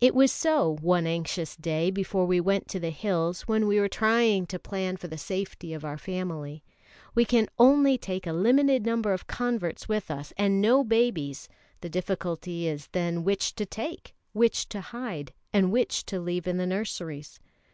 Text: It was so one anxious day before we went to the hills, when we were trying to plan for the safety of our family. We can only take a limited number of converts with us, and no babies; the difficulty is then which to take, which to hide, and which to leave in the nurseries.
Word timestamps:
It 0.00 0.14
was 0.14 0.32
so 0.32 0.76
one 0.80 1.06
anxious 1.06 1.54
day 1.54 1.90
before 1.90 2.24
we 2.24 2.40
went 2.40 2.66
to 2.68 2.80
the 2.80 2.88
hills, 2.88 3.42
when 3.42 3.66
we 3.66 3.78
were 3.78 3.90
trying 3.90 4.46
to 4.46 4.58
plan 4.58 4.96
for 4.96 5.06
the 5.06 5.18
safety 5.18 5.74
of 5.74 5.84
our 5.84 5.98
family. 5.98 6.64
We 7.14 7.26
can 7.26 7.46
only 7.58 7.98
take 7.98 8.26
a 8.26 8.32
limited 8.32 8.86
number 8.86 9.12
of 9.12 9.26
converts 9.26 9.86
with 9.86 10.10
us, 10.10 10.32
and 10.38 10.62
no 10.62 10.82
babies; 10.82 11.46
the 11.82 11.90
difficulty 11.90 12.68
is 12.68 12.86
then 12.92 13.22
which 13.22 13.54
to 13.56 13.66
take, 13.66 14.14
which 14.32 14.66
to 14.70 14.80
hide, 14.80 15.30
and 15.52 15.70
which 15.70 16.06
to 16.06 16.18
leave 16.20 16.46
in 16.46 16.56
the 16.56 16.64
nurseries. 16.66 17.38